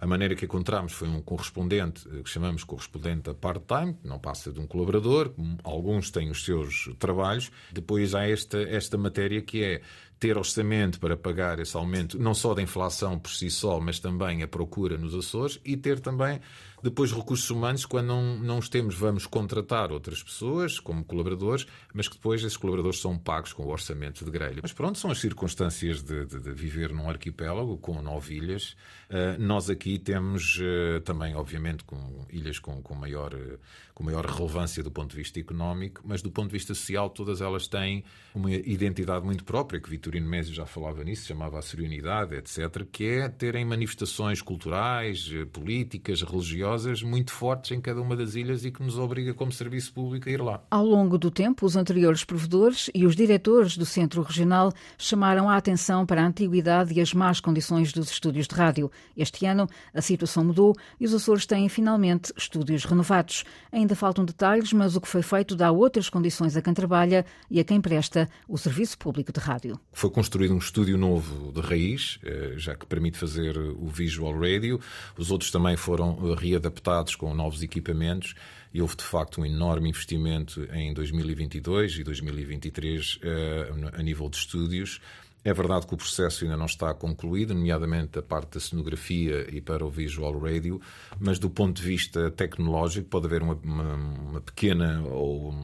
A 0.00 0.06
maneira 0.06 0.34
que 0.34 0.44
encontramos 0.44 0.92
foi 0.92 1.08
um 1.08 1.22
correspondente, 1.22 2.06
que 2.22 2.28
chamamos 2.28 2.62
correspondente 2.62 3.30
a 3.30 3.34
part-time, 3.34 3.96
não 4.04 4.18
passa 4.18 4.52
de 4.52 4.60
um 4.60 4.66
colaborador, 4.66 5.32
alguns 5.62 6.10
têm 6.10 6.30
os 6.30 6.44
seus 6.44 6.90
trabalhos. 6.98 7.50
Depois 7.72 8.14
há 8.14 8.28
esta, 8.28 8.60
esta 8.62 8.98
matéria 8.98 9.40
que 9.40 9.62
é 9.64 9.80
ter 10.24 10.38
orçamento 10.38 10.98
para 10.98 11.18
pagar 11.18 11.58
esse 11.58 11.76
aumento, 11.76 12.18
não 12.18 12.32
só 12.32 12.54
da 12.54 12.62
inflação 12.62 13.18
por 13.18 13.30
si 13.30 13.50
só, 13.50 13.78
mas 13.78 13.98
também 13.98 14.42
a 14.42 14.48
procura 14.48 14.96
nos 14.96 15.14
Açores 15.14 15.60
e 15.62 15.76
ter 15.76 16.00
também 16.00 16.40
depois 16.84 17.12
recursos 17.12 17.48
humanos, 17.48 17.86
quando 17.86 18.08
não, 18.08 18.38
não 18.38 18.58
os 18.58 18.68
temos, 18.68 18.94
vamos 18.94 19.26
contratar 19.26 19.90
outras 19.90 20.22
pessoas 20.22 20.78
como 20.78 21.02
colaboradores, 21.02 21.66
mas 21.94 22.08
que 22.08 22.16
depois 22.16 22.42
esses 22.42 22.58
colaboradores 22.58 23.00
são 23.00 23.16
pagos 23.16 23.54
com 23.54 23.62
o 23.62 23.70
orçamento 23.70 24.22
de 24.22 24.30
grelha. 24.30 24.60
Mas 24.60 24.74
pronto, 24.74 24.98
são 24.98 25.10
as 25.10 25.18
circunstâncias 25.18 26.02
de, 26.02 26.26
de, 26.26 26.40
de 26.40 26.52
viver 26.52 26.92
num 26.92 27.08
arquipélago 27.08 27.78
com 27.78 28.02
nove 28.02 28.34
ilhas. 28.34 28.76
Uh, 29.08 29.40
nós 29.40 29.70
aqui 29.70 29.98
temos 29.98 30.58
uh, 30.58 31.00
também, 31.00 31.34
obviamente, 31.34 31.84
com 31.84 32.26
ilhas 32.28 32.58
com, 32.58 32.82
com, 32.82 32.94
maior, 32.94 33.32
uh, 33.32 33.58
com 33.94 34.02
maior 34.02 34.26
relevância 34.26 34.82
do 34.82 34.90
ponto 34.90 35.10
de 35.10 35.16
vista 35.16 35.38
económico, 35.38 36.02
mas 36.04 36.20
do 36.20 36.30
ponto 36.30 36.48
de 36.48 36.52
vista 36.52 36.74
social, 36.74 37.08
todas 37.08 37.40
elas 37.40 37.68
têm 37.68 38.02
uma 38.34 38.50
identidade 38.50 39.24
muito 39.24 39.44
própria, 39.44 39.80
que 39.80 39.88
Vitorino 39.88 40.28
Mésio 40.28 40.52
já 40.52 40.66
falava 40.66 41.04
nisso, 41.04 41.28
chamava 41.28 41.58
a 41.58 41.62
serenidade, 41.62 42.34
etc., 42.34 42.84
que 42.90 43.06
é 43.06 43.28
terem 43.28 43.64
manifestações 43.64 44.42
culturais, 44.42 45.30
políticas, 45.52 46.22
religiosas 46.22 47.02
muito 47.02 47.32
fortes 47.32 47.70
em 47.70 47.80
cada 47.80 48.02
uma 48.02 48.16
das 48.16 48.34
ilhas 48.34 48.64
e 48.64 48.72
que 48.72 48.82
nos 48.82 48.98
obriga, 48.98 49.32
como 49.32 49.52
serviço 49.52 49.92
público, 49.92 50.28
a 50.28 50.32
ir 50.32 50.40
lá. 50.40 50.62
Ao 50.70 50.84
longo 50.84 51.16
do 51.16 51.30
tempo, 51.30 51.64
os 51.64 51.76
anteriores 51.76 52.24
provedores 52.24 52.90
e 52.92 53.06
os 53.06 53.14
diretores 53.14 53.76
do 53.76 53.86
Centro 53.86 54.22
Regional 54.22 54.72
chamaram 54.98 55.48
a 55.48 55.56
atenção 55.56 56.04
para 56.04 56.22
a 56.22 56.26
antiguidade 56.26 56.92
e 56.94 57.00
as 57.00 57.14
más 57.14 57.38
condições 57.38 57.92
dos 57.92 58.10
estúdios 58.10 58.48
de 58.48 58.54
rádio. 58.56 58.90
Este 59.16 59.46
ano, 59.46 59.68
a 59.92 60.02
situação 60.02 60.44
mudou 60.44 60.74
e 60.98 61.04
os 61.04 61.14
Açores 61.14 61.46
têm 61.46 61.68
finalmente 61.68 62.32
estúdios 62.36 62.84
renovados. 62.84 63.44
Ainda 63.84 63.94
faltam 63.94 64.24
detalhes, 64.24 64.72
mas 64.72 64.96
o 64.96 65.00
que 65.00 65.06
foi 65.06 65.20
feito 65.20 65.54
dá 65.54 65.70
outras 65.70 66.08
condições 66.08 66.56
a 66.56 66.62
quem 66.62 66.72
trabalha 66.72 67.22
e 67.50 67.60
a 67.60 67.64
quem 67.64 67.82
presta 67.82 68.26
o 68.48 68.56
serviço 68.56 68.96
público 68.96 69.30
de 69.30 69.38
rádio. 69.38 69.78
Foi 69.92 70.08
construído 70.08 70.54
um 70.54 70.58
estúdio 70.58 70.96
novo 70.96 71.52
de 71.52 71.60
raiz, 71.60 72.18
eh, 72.24 72.54
já 72.56 72.74
que 72.74 72.86
permite 72.86 73.18
fazer 73.18 73.58
o 73.58 73.86
visual 73.88 74.32
radio. 74.40 74.80
Os 75.18 75.30
outros 75.30 75.50
também 75.50 75.76
foram 75.76 76.16
eh, 76.18 76.34
readaptados 76.34 77.14
com 77.14 77.34
novos 77.34 77.62
equipamentos 77.62 78.34
e 78.72 78.80
houve 78.80 78.96
de 78.96 79.04
facto 79.04 79.42
um 79.42 79.44
enorme 79.44 79.90
investimento 79.90 80.66
em 80.72 80.94
2022 80.94 81.98
e 81.98 82.04
2023 82.04 83.18
eh, 83.22 83.70
a 83.98 84.02
nível 84.02 84.30
de 84.30 84.38
estúdios. 84.38 84.98
É 85.44 85.52
verdade 85.52 85.86
que 85.86 85.92
o 85.92 85.96
processo 85.96 86.44
ainda 86.44 86.56
não 86.56 86.64
está 86.64 86.94
concluído, 86.94 87.54
nomeadamente 87.54 88.18
a 88.18 88.22
parte 88.22 88.54
da 88.54 88.60
cenografia 88.60 89.46
e 89.54 89.60
para 89.60 89.84
o 89.84 89.90
visual 89.90 90.38
radio, 90.38 90.80
mas 91.20 91.38
do 91.38 91.50
ponto 91.50 91.82
de 91.82 91.86
vista 91.86 92.30
tecnológico 92.30 93.08
pode 93.08 93.26
haver 93.26 93.42
uma, 93.42 93.54
uma, 93.62 93.94
uma 93.94 94.40
pequena 94.40 95.02
ou, 95.02 95.54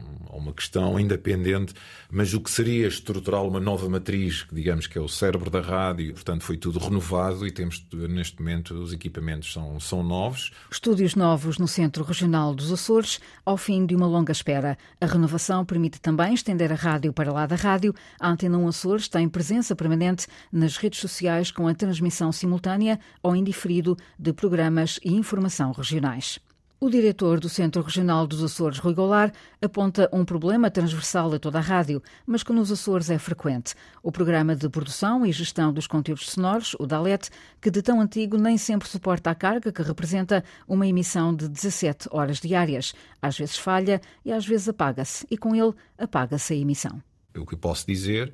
uma 0.41 0.53
questão 0.53 0.99
independente, 0.99 1.73
mas 2.09 2.33
o 2.33 2.41
que 2.41 2.49
seria 2.49 2.87
estrutural 2.87 3.47
uma 3.47 3.59
nova 3.59 3.87
matriz, 3.89 4.43
que 4.43 4.55
digamos 4.55 4.87
que 4.87 4.97
é 4.97 5.01
o 5.01 5.07
cérebro 5.07 5.49
da 5.49 5.61
rádio, 5.61 6.13
portanto 6.13 6.43
foi 6.43 6.57
tudo 6.57 6.79
renovado 6.79 7.45
e 7.45 7.51
temos 7.51 7.85
neste 7.91 8.39
momento 8.39 8.73
os 8.75 8.93
equipamentos 8.93 9.51
são, 9.53 9.79
são 9.79 10.03
novos. 10.03 10.51
Estúdios 10.71 11.15
novos 11.15 11.57
no 11.57 11.67
Centro 11.67 12.03
Regional 12.03 12.53
dos 12.53 12.71
Açores, 12.71 13.19
ao 13.45 13.57
fim 13.57 13.85
de 13.85 13.95
uma 13.95 14.07
longa 14.07 14.31
espera. 14.31 14.77
A 14.99 15.05
renovação 15.05 15.65
permite 15.65 15.99
também 15.99 16.33
estender 16.33 16.71
a 16.71 16.75
rádio 16.75 17.13
para 17.13 17.31
lá 17.31 17.45
da 17.45 17.55
rádio. 17.55 17.93
A 18.19 18.29
Antena 18.29 18.57
1 18.57 18.67
Açores 18.67 19.07
tem 19.07 19.27
presença 19.27 19.70
presença 19.71 19.75
permanente 19.75 20.27
nas 20.51 20.77
redes 20.77 20.99
sociais 20.99 21.51
com 21.51 21.67
a 21.67 21.73
transmissão 21.73 22.31
simultânea 22.31 22.99
ou 23.23 23.35
indiferido 23.35 23.97
de 24.17 24.33
programas 24.33 24.99
e 25.03 25.13
informação 25.13 25.71
regionais. 25.71 26.39
O 26.79 26.89
diretor 26.89 27.39
do 27.39 27.47
Centro 27.47 27.83
Regional 27.83 28.25
dos 28.25 28.43
Açores, 28.43 28.79
Rui 28.79 28.95
Goulart, 28.95 29.35
aponta 29.61 30.09
um 30.11 30.25
problema 30.25 30.71
transversal 30.71 31.31
a 31.31 31.37
toda 31.37 31.59
a 31.59 31.61
rádio, 31.61 32.01
mas 32.25 32.41
que 32.41 32.51
nos 32.51 32.71
Açores 32.71 33.11
é 33.11 33.19
frequente. 33.19 33.75
O 34.01 34.11
programa 34.11 34.55
de 34.55 34.67
produção 34.67 35.23
e 35.23 35.31
gestão 35.31 35.71
dos 35.71 35.85
conteúdos 35.85 36.31
sonoros, 36.31 36.75
o 36.79 36.87
DALET, 36.87 37.29
que 37.61 37.69
de 37.69 37.83
tão 37.83 38.01
antigo 38.01 38.35
nem 38.35 38.57
sempre 38.57 38.89
suporta 38.89 39.29
a 39.29 39.35
carga 39.35 39.71
que 39.71 39.83
representa 39.83 40.43
uma 40.67 40.87
emissão 40.87 41.35
de 41.35 41.47
17 41.47 42.09
horas 42.11 42.39
diárias. 42.39 42.95
Às 43.21 43.37
vezes 43.37 43.57
falha 43.57 44.01
e 44.25 44.31
às 44.31 44.43
vezes 44.43 44.67
apaga-se, 44.67 45.27
e 45.29 45.37
com 45.37 45.55
ele 45.55 45.75
apaga-se 45.99 46.53
a 46.53 46.57
emissão. 46.57 46.99
O 47.37 47.45
que 47.45 47.55
posso 47.55 47.85
dizer 47.85 48.33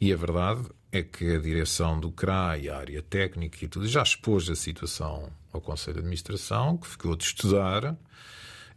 e 0.00 0.12
a 0.12 0.16
verdade 0.16 0.62
é 0.90 1.02
que 1.02 1.36
a 1.36 1.38
direção 1.38 1.98
do 1.98 2.10
CRA 2.10 2.56
e 2.58 2.68
a 2.68 2.78
área 2.78 3.02
técnica 3.02 3.64
e 3.64 3.68
tudo 3.68 3.86
já 3.86 4.02
expôs 4.02 4.48
a 4.48 4.54
situação 4.54 5.30
ao 5.52 5.60
Conselho 5.60 5.94
de 5.94 6.00
Administração, 6.00 6.76
que 6.76 6.86
ficou 6.86 7.14
de 7.16 7.24
estudar, 7.24 7.96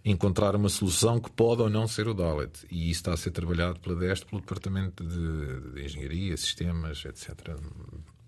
encontrar 0.03 0.55
uma 0.55 0.69
solução 0.69 1.19
que 1.19 1.29
pode 1.29 1.61
ou 1.61 1.69
não 1.69 1.87
ser 1.87 2.07
o 2.07 2.13
DALET. 2.13 2.65
E 2.69 2.89
isso 2.89 3.01
está 3.01 3.13
a 3.13 3.17
ser 3.17 3.31
trabalhado 3.31 3.79
pela 3.79 3.95
DEST, 3.95 4.25
pelo 4.25 4.41
Departamento 4.41 5.03
de, 5.03 5.83
Engenharia, 5.83 6.35
Sistemas, 6.35 7.05
etc., 7.05 7.55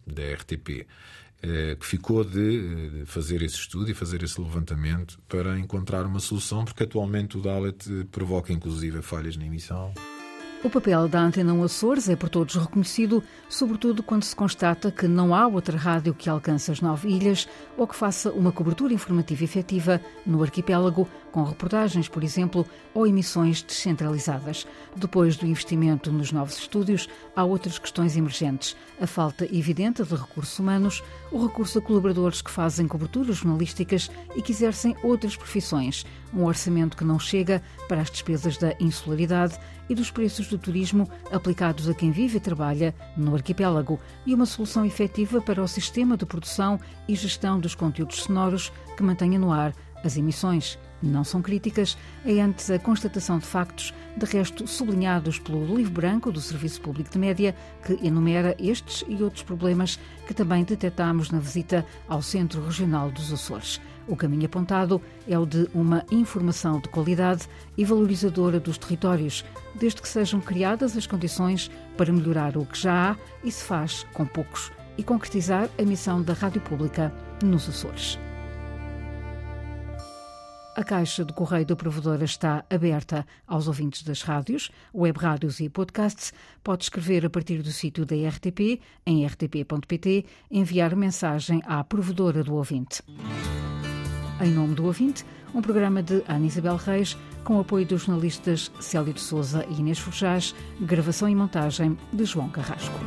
da 0.05 0.33
RTP, 0.33 0.85
eh, 1.41 1.75
que 1.79 1.85
ficou 1.85 2.23
de 2.23 3.03
fazer 3.05 3.41
esse 3.41 3.55
estudo 3.55 3.89
e 3.89 3.93
fazer 3.93 4.21
esse 4.21 4.39
levantamento 4.39 5.17
para 5.27 5.57
encontrar 5.57 6.05
uma 6.05 6.19
solução, 6.19 6.63
porque 6.65 6.83
atualmente 6.83 7.37
o 7.37 7.41
DALET 7.41 8.05
provoca 8.11 8.51
inclusive 8.53 9.01
falhas 9.01 9.35
na 9.37 9.45
emissão. 9.45 9.93
O 10.63 10.69
papel 10.69 11.09
da 11.09 11.19
Antena 11.19 11.53
1 11.53 11.63
Açores 11.63 12.07
é 12.07 12.15
por 12.15 12.29
todos 12.29 12.55
reconhecido, 12.55 13.21
sobretudo 13.49 14.01
quando 14.01 14.23
se 14.23 14.33
constata 14.33 14.89
que 14.89 15.09
não 15.09 15.35
há 15.35 15.45
outra 15.45 15.77
rádio 15.77 16.13
que 16.13 16.29
alcance 16.29 16.71
as 16.71 16.79
nove 16.79 17.09
ilhas 17.09 17.49
ou 17.75 17.85
que 17.85 17.93
faça 17.93 18.31
uma 18.31 18.49
cobertura 18.49 18.93
informativa 18.93 19.43
efetiva 19.43 19.99
no 20.25 20.41
arquipélago, 20.41 21.05
com 21.33 21.43
reportagens, 21.43 22.07
por 22.07 22.23
exemplo, 22.23 22.65
ou 22.93 23.05
emissões 23.05 23.61
descentralizadas. 23.61 24.65
Depois 24.95 25.35
do 25.35 25.45
investimento 25.45 26.09
nos 26.13 26.31
novos 26.31 26.57
estúdios, 26.57 27.09
há 27.35 27.43
outras 27.43 27.77
questões 27.77 28.15
emergentes. 28.15 28.77
A 29.01 29.07
falta 29.07 29.43
evidente 29.53 30.01
de 30.01 30.15
recursos 30.15 30.57
humanos, 30.59 31.03
o 31.29 31.45
recurso 31.45 31.79
a 31.79 31.81
colaboradores 31.81 32.41
que 32.41 32.51
fazem 32.51 32.87
coberturas 32.87 33.37
jornalísticas 33.37 34.09
e 34.33 34.41
que 34.41 34.53
exercem 34.53 34.95
outras 35.03 35.35
profissões, 35.35 36.05
um 36.33 36.45
orçamento 36.45 36.95
que 36.95 37.03
não 37.03 37.19
chega 37.19 37.61
para 37.89 37.99
as 37.99 38.09
despesas 38.09 38.57
da 38.57 38.73
insularidade 38.79 39.59
e 39.89 39.95
dos 39.95 40.09
preços 40.09 40.52
do 40.53 40.59
turismo 40.59 41.09
aplicados 41.31 41.89
a 41.89 41.93
quem 41.93 42.11
vive 42.11 42.37
e 42.37 42.39
trabalha 42.39 42.93
no 43.17 43.35
arquipélago 43.35 43.99
e 44.25 44.33
uma 44.33 44.45
solução 44.45 44.85
efetiva 44.85 45.41
para 45.41 45.61
o 45.61 45.67
sistema 45.67 46.15
de 46.15 46.25
produção 46.25 46.79
e 47.07 47.15
gestão 47.15 47.59
dos 47.59 47.75
conteúdos 47.75 48.23
sonoros 48.23 48.71
que 48.95 49.03
mantenha 49.03 49.39
no 49.39 49.51
ar 49.51 49.73
As 50.03 50.17
emissões 50.17 50.77
não 51.01 51.23
são 51.23 51.41
críticas, 51.41 51.97
é 52.25 52.39
antes 52.39 52.69
a 52.69 52.79
constatação 52.79 53.37
de 53.39 53.45
factos, 53.45 53.93
de 54.15 54.25
resto 54.25 54.67
sublinhados 54.67 55.39
pelo 55.39 55.75
Livro 55.75 55.93
Branco 55.93 56.31
do 56.31 56.41
Serviço 56.41 56.81
Público 56.81 57.09
de 57.09 57.19
Média, 57.19 57.55
que 57.85 57.99
enumera 58.05 58.55
estes 58.59 59.03
e 59.07 59.21
outros 59.21 59.43
problemas 59.43 59.99
que 60.27 60.33
também 60.33 60.63
detectámos 60.63 61.29
na 61.29 61.39
visita 61.39 61.85
ao 62.07 62.21
Centro 62.21 62.63
Regional 62.63 63.11
dos 63.11 63.31
Açores. 63.31 63.81
O 64.07 64.15
caminho 64.15 64.45
apontado 64.45 65.01
é 65.27 65.37
o 65.39 65.45
de 65.45 65.69
uma 65.73 66.05
informação 66.11 66.79
de 66.79 66.89
qualidade 66.89 67.47
e 67.77 67.85
valorizadora 67.85 68.59
dos 68.59 68.77
territórios, 68.77 69.45
desde 69.75 70.01
que 70.01 70.07
sejam 70.07 70.41
criadas 70.41 70.97
as 70.97 71.07
condições 71.07 71.71
para 71.97 72.11
melhorar 72.11 72.57
o 72.57 72.65
que 72.65 72.77
já 72.77 73.11
há 73.11 73.15
e 73.43 73.51
se 73.51 73.63
faz 73.63 74.05
com 74.13 74.25
poucos, 74.25 74.71
e 74.97 75.03
concretizar 75.03 75.69
a 75.79 75.83
missão 75.83 76.21
da 76.21 76.33
Rádio 76.33 76.61
Pública 76.61 77.13
nos 77.41 77.67
Açores. 77.69 78.19
A 80.75 80.83
caixa 80.83 81.23
de 81.23 81.31
correio 81.33 81.67
da 81.67 81.75
provedora 81.75 82.25
está 82.25 82.65
aberta 82.67 83.27
aos 83.47 83.67
ouvintes 83.67 84.01
das 84.01 84.23
rádios, 84.23 84.71
web 84.93 85.19
rádios 85.19 85.59
e 85.59 85.69
podcasts. 85.69 86.33
Pode 86.63 86.85
escrever 86.85 87.23
a 87.23 87.29
partir 87.29 87.61
do 87.61 87.71
sítio 87.71 88.03
da 88.07 88.15
RTP, 88.15 88.81
em 89.05 89.23
rtp.pt, 89.23 90.25
enviar 90.49 90.95
mensagem 90.95 91.61
à 91.67 91.83
provedora 91.83 92.43
do 92.43 92.55
ouvinte. 92.55 93.03
Em 94.41 94.49
nome 94.49 94.73
do 94.73 94.85
ouvinte, 94.85 95.23
um 95.53 95.61
programa 95.61 96.01
de 96.01 96.23
Ana 96.27 96.47
Isabel 96.47 96.77
Reis, 96.77 97.15
com 97.43 97.59
apoio 97.59 97.85
dos 97.85 98.01
jornalistas 98.01 98.71
Célio 98.79 99.13
de 99.13 99.21
Souza 99.21 99.63
e 99.69 99.79
Inês 99.79 99.99
Forjás, 99.99 100.55
gravação 100.81 101.29
e 101.29 101.35
montagem 101.35 101.95
de 102.11 102.25
João 102.25 102.49
Carrasco. 102.49 102.99